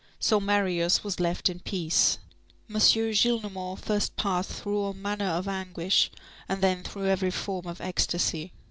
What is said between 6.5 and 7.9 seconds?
then through every form of